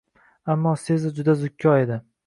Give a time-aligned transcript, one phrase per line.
[0.53, 2.05] Ammo, Sezar juda zukko edi